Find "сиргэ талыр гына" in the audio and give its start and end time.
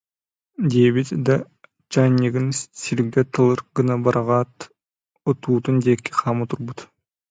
2.79-3.93